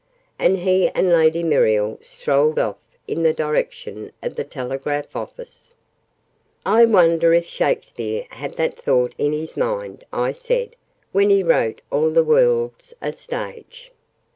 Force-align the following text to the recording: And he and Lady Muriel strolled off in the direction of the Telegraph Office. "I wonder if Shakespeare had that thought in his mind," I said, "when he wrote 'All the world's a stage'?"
And 0.39 0.57
he 0.57 0.89
and 0.95 1.13
Lady 1.13 1.43
Muriel 1.43 1.99
strolled 2.01 2.57
off 2.57 2.77
in 3.07 3.21
the 3.21 3.33
direction 3.33 4.11
of 4.23 4.35
the 4.35 4.43
Telegraph 4.43 5.15
Office. 5.15 5.75
"I 6.65 6.85
wonder 6.85 7.35
if 7.35 7.45
Shakespeare 7.45 8.25
had 8.31 8.55
that 8.55 8.79
thought 8.81 9.13
in 9.19 9.31
his 9.31 9.55
mind," 9.55 10.03
I 10.11 10.31
said, 10.31 10.75
"when 11.11 11.29
he 11.29 11.43
wrote 11.43 11.81
'All 11.91 12.09
the 12.09 12.23
world's 12.23 12.95
a 12.99 13.13
stage'?" 13.13 13.91